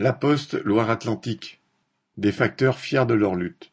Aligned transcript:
La 0.00 0.12
Poste 0.12 0.54
Loire-Atlantique, 0.62 1.60
des 2.18 2.30
facteurs 2.30 2.78
fiers 2.78 3.04
de 3.04 3.14
leur 3.14 3.34
lutte. 3.34 3.72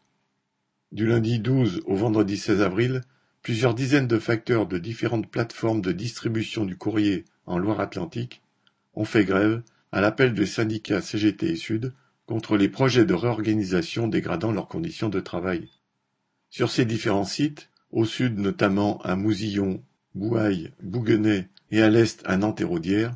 Du 0.91 1.05
lundi 1.05 1.37
12 1.37 1.83
au 1.85 1.95
vendredi 1.95 2.37
16 2.37 2.63
avril, 2.63 3.01
plusieurs 3.43 3.75
dizaines 3.75 4.07
de 4.07 4.17
facteurs 4.17 4.65
de 4.65 4.79
différentes 4.79 5.29
plateformes 5.29 5.81
de 5.81 5.91
distribution 5.91 6.65
du 6.65 6.77
courrier 6.77 7.25
en 7.45 7.59
Loire-Atlantique 7.59 8.41
ont 8.95 9.05
fait 9.05 9.23
grève 9.23 9.61
à 9.91 10.01
l'appel 10.01 10.33
des 10.33 10.47
syndicats 10.47 10.99
CGT 10.99 11.51
et 11.51 11.55
Sud 11.55 11.93
contre 12.25 12.57
les 12.57 12.69
projets 12.69 13.05
de 13.05 13.13
réorganisation 13.13 14.07
dégradant 14.07 14.51
leurs 14.51 14.67
conditions 14.67 15.09
de 15.09 15.19
travail. 15.19 15.69
Sur 16.49 16.71
ces 16.71 16.85
différents 16.85 17.23
sites, 17.23 17.69
au 17.91 18.03
sud 18.03 18.39
notamment 18.39 18.99
à 19.03 19.15
Mousillon, 19.15 19.83
Bouaille, 20.15 20.71
Bouguenais 20.81 21.49
et 21.69 21.83
à 21.83 21.89
l'est 21.91 22.23
à 22.25 22.35
Nantes-et-Rodière, 22.35 23.15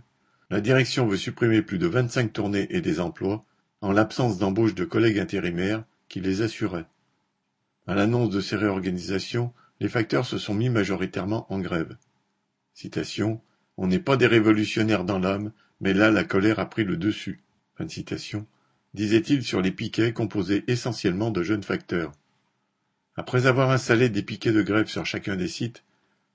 la 0.50 0.62
direction 0.62 1.06
veut 1.06 1.18
supprimer 1.18 1.62
plus 1.62 1.78
de 1.78 1.88
vingt-cinq 1.88 2.34
tournées 2.34 2.68
et 2.72 2.82
des 2.82 3.00
emplois, 3.00 3.46
en 3.82 3.92
l'absence 3.92 4.38
d'embauche 4.38 4.76
de 4.76 4.84
collègues 4.84 5.20
intérimaires 5.20 5.84
qui 6.08 6.20
les 6.22 6.42
assuraient. 6.42 6.88
À 7.88 7.96
l'annonce 7.96 8.30
de 8.30 8.42
ces 8.42 8.56
réorganisations, 8.56 9.54
les 9.80 9.90
facteurs 9.90 10.26
se 10.26 10.38
sont 10.38 10.54
mis 10.54 10.70
majoritairement 10.70 11.52
en 11.52 11.60
grève. 11.60 11.96
Citation 12.74 13.42
On 13.78 13.88
n'est 13.88 14.00
pas 14.00 14.18
des 14.18 14.28
révolutionnaires 14.28 15.06
dans 15.06 15.20
l'âme, 15.20 15.52
mais 15.82 15.94
là 15.94 16.12
la 16.12 16.24
colère 16.24 16.60
a 16.60 16.70
pris 16.70 16.84
le 16.84 16.98
dessus. 16.98 17.42
Fin 17.76 17.86
de 17.86 17.92
citation. 17.92 18.46
Disait-il 18.94 19.44
sur 19.44 19.62
les 19.62 19.72
piquets 19.72 20.14
composés 20.14 20.64
essentiellement 20.68 21.32
de 21.32 21.44
jeunes 21.44 21.64
facteurs. 21.64 22.12
Après 23.16 23.46
avoir 23.46 23.70
installé 23.72 24.10
des 24.10 24.24
piquets 24.24 24.52
de 24.52 24.62
grève 24.62 24.88
sur 24.88 25.06
chacun 25.06 25.36
des 25.36 25.48
sites, 25.48 25.84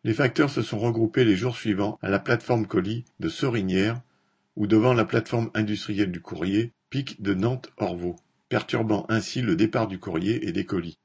les 0.05 0.13
facteurs 0.13 0.51
se 0.51 0.61
sont 0.61 0.79
regroupés 0.79 1.25
les 1.25 1.35
jours 1.35 1.57
suivants 1.57 1.99
à 2.03 2.11
la 2.11 2.19
plateforme 2.19 2.67
colis 2.67 3.07
de 3.21 3.31
Sorinière 3.31 4.03
ou 4.55 4.67
devant 4.67 4.93
la 4.93 5.07
plateforme 5.07 5.51
industrielle 5.55 6.13
du 6.13 6.21
courrier, 6.21 6.73
Pic 6.91 7.23
de 7.23 7.33
Nantes-Orvaux, 7.33 8.17
perturbant 8.51 9.07
ainsi 9.09 9.41
le 9.41 9.57
départ 9.57 9.89
du 9.89 9.99
courrier 9.99 10.47
et 10.47 10.53
des 10.53 10.67
colis. 10.67 10.99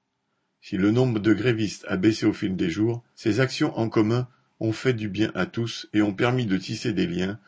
Si 0.62 0.76
le 0.76 0.92
nombre 0.92 1.20
de 1.20 1.34
grévistes 1.34 1.86
a 1.88 1.96
baissé 1.96 2.26
au 2.26 2.34
fil 2.34 2.58
des 2.58 2.70
jours, 2.70 3.02
ces 3.16 3.40
actions 3.40 3.76
en 3.80 3.88
commun 3.88 4.28
ont 4.60 4.74
fait 4.74 4.94
du 4.94 5.08
bien 5.08 5.32
à 5.34 5.46
tous 5.46 5.88
et 5.94 6.02
ont 6.02 6.14
permis 6.14 6.46
de 6.46 6.58
tisser 6.58 6.92
des 6.92 7.08
liens, 7.08 7.40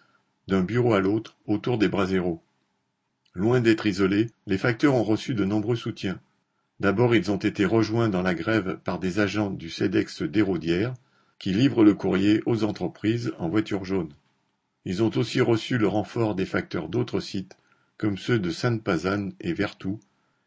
d'un 0.47 0.63
bureau 0.63 0.94
à 0.94 1.02
l'autre, 1.02 1.38
autour 1.45 1.77
des 1.77 1.89
bras 1.89 2.05
zéro. 2.05 2.41
Loin 3.33 3.59
d'être 3.59 3.85
isolés, 3.85 4.27
les 4.47 4.57
facteurs 4.57 4.95
ont 4.95 5.03
reçu 5.03 5.35
de 5.35 5.44
nombreux 5.44 5.75
soutiens. 5.75 6.22
D'abord 6.79 7.13
ils 7.13 7.29
ont 7.29 7.38
été 7.38 7.66
rejoints 7.66 8.09
dans 8.09 8.22
la 8.22 8.33
grève 8.33 8.79
par 8.85 8.99
des 8.99 9.19
agents 9.19 9.52
du 9.52 9.69
CEDEX 9.69 10.23
d'Héraudière, 10.23 10.94
qui 11.42 11.53
livrent 11.53 11.84
le 11.84 11.95
courrier 11.95 12.44
aux 12.45 12.64
entreprises 12.64 13.34
en 13.39 13.50
voiture 13.50 13.84
jaune. 13.84 14.14
Ils 14.86 15.02
ont 15.02 15.09
aussi 15.17 15.42
reçu 15.42 15.80
le 15.80 15.88
renfort 15.88 16.36
des 16.36 16.45
facteurs 16.45 16.88
d'autres 16.88 17.20
sites, 17.20 17.58
comme 17.97 18.16
ceux 18.16 18.38
de 18.38 18.52
Sainte-Pazanne 18.52 19.34
et 19.42 19.52
Vertou, 19.52 20.00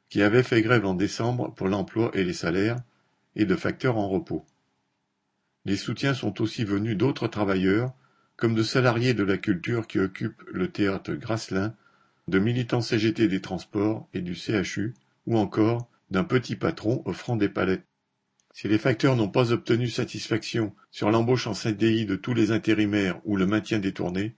qui 0.09 0.22
avaient 0.22 0.45
fait 0.45 0.62
grève 0.62 0.87
en 0.87 0.95
décembre 0.95 1.53
pour 1.53 1.67
l'emploi 1.67 2.12
et 2.15 2.22
les 2.22 2.33
salaires, 2.33 2.77
et 3.34 3.45
de 3.45 3.56
facteurs 3.56 3.97
en 3.97 4.09
repos. 4.09 4.47
Les 5.65 5.77
soutiens 5.77 6.15
sont 6.15 6.41
aussi 6.41 6.62
venus 6.62 6.97
d'autres 6.97 7.27
travailleurs, 7.27 7.92
comme 8.37 8.55
de 8.55 8.62
salariés 8.62 9.15
de 9.15 9.25
la 9.25 9.37
culture 9.37 9.89
qui 9.89 9.98
occupent 9.98 10.45
le 10.53 10.70
théâtre 10.70 11.15
Grasselin, 11.15 11.75
de 12.28 12.39
militants 12.39 12.83
CGT 12.83 13.27
des 13.27 13.41
transports 13.41 14.09
et 14.15 14.20
du 14.20 14.37
CHU, 14.37 14.95
ou 15.27 15.39
encore 15.39 15.89
d'un 16.12 16.22
petit 16.22 16.55
patron 16.55 17.03
offrant 17.05 17.34
des 17.34 17.48
palettes. 17.48 17.84
Si 18.56 18.69
les 18.69 18.78
facteurs 18.78 19.16
n'ont 19.16 19.28
pas 19.28 19.50
obtenu 19.50 19.88
satisfaction 19.88 20.72
sur 20.92 21.10
l'embauche 21.10 21.48
en 21.48 21.55
CDI 21.55 22.06
de 22.06 22.14
tous 22.14 22.34
les 22.34 22.52
intérimaires 22.52 23.20
ou 23.24 23.36
le 23.36 23.47
maintien 23.47 23.80
des 23.80 23.92
tournées, 23.92 24.36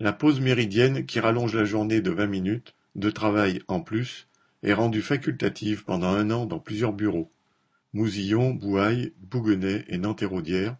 la 0.00 0.12
pause 0.12 0.38
méridienne 0.38 1.06
qui 1.06 1.18
rallonge 1.18 1.54
la 1.54 1.64
journée 1.64 2.02
de 2.02 2.10
vingt 2.10 2.26
minutes 2.26 2.74
de 2.94 3.08
travail 3.08 3.62
en 3.66 3.80
plus 3.80 4.28
est 4.62 4.74
rendue 4.74 5.00
facultative 5.00 5.84
pendant 5.84 6.08
un 6.08 6.30
an 6.30 6.44
dans 6.44 6.58
plusieurs 6.58 6.92
bureaux 6.92 7.32
Mousillon, 7.94 8.50
Bouaille, 8.50 9.14
Bouguenais 9.22 9.86
et 9.88 9.96
Nantes-et-Rodière, 9.96 10.76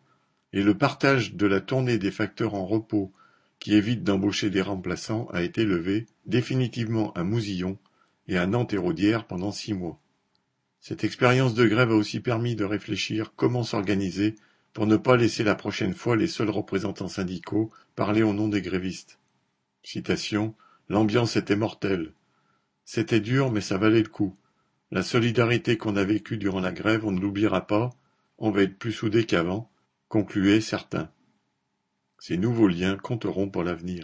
et 0.53 0.63
le 0.63 0.77
partage 0.77 1.35
de 1.35 1.47
la 1.47 1.63
tournée 1.63 1.97
des 1.97 2.11
facteurs 2.11 2.53
en 2.53 2.67
repos 2.67 3.15
qui 3.61 3.73
évite 3.73 4.05
d'embaucher 4.05 4.51
des 4.51 4.61
remplaçants 4.61 5.27
a 5.33 5.41
été 5.41 5.65
levé 5.65 6.05
définitivement 6.27 7.15
à 7.15 7.25
Mousillon 7.25 7.79
et 8.29 8.37
à 8.37 8.47
Nantes-et-Rodière 8.47 9.27
pendant 9.27 9.53
six 9.53 9.73
mois. 9.73 9.99
Cette 10.87 11.03
expérience 11.03 11.55
de 11.55 11.67
grève 11.67 11.93
a 11.93 11.95
aussi 11.95 12.21
permis 12.21 12.57
de 12.57 12.65
réfléchir 12.67 13.33
comment 13.37 13.63
s'organiser 13.63 14.35
pour 14.75 14.87
ne 14.87 14.99
pas 14.99 15.17
laisser 15.17 15.43
la 15.43 15.55
prochaine 15.55 15.95
fois 15.95 16.15
les 16.15 16.27
seuls 16.27 16.51
représentants 16.51 17.09
syndicaux 17.09 17.73
parler 17.97 18.23
au 18.23 18.35
nom 18.35 18.49
des 18.49 18.61
grévistes. 18.61 19.19
Citation 19.83 20.55
L'ambiance 20.91 21.37
était 21.37 21.57
mortelle. 21.57 22.13
C'était 22.85 23.21
dur, 23.21 23.51
mais 23.51 23.63
ça 23.63 23.79
valait 23.79 24.03
le 24.03 24.11
coup. 24.11 24.37
La 24.91 25.03
solidarité 25.03 25.79
qu'on 25.79 25.97
a 25.97 26.05
vécue 26.05 26.37
durant 26.37 26.61
la 26.61 26.71
grève, 26.71 27.07
on 27.07 27.13
ne 27.13 27.21
l'oubliera 27.21 27.67
pas. 27.67 27.89
On 28.37 28.51
va 28.51 28.61
être 28.61 28.79
plus 28.79 28.93
soudés 28.93 29.25
qu'avant, 29.25 29.71
concluaient 30.09 30.61
certains. 30.61 31.11
Ces 32.19 32.37
nouveaux 32.37 32.69
liens 32.69 32.99
compteront 32.99 33.49
pour 33.49 33.65
l'avenir. 33.65 34.03